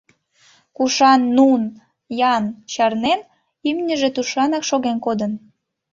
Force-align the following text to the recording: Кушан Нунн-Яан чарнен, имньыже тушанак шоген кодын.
Кушан 0.75 1.21
Нунн-Яан 1.35 2.45
чарнен, 2.71 3.19
имньыже 3.69 4.09
тушанак 4.15 4.63
шоген 4.69 4.97
кодын. 5.05 5.31